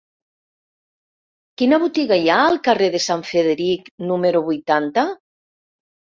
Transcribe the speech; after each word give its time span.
Quina 1.61 1.77
botiga 1.83 2.17
hi 2.21 2.31
ha 2.35 2.37
al 2.45 2.57
carrer 2.67 2.87
de 2.95 3.01
Sant 3.03 3.21
Frederic 3.27 3.91
número 4.13 4.41
vuitanta? 4.47 5.05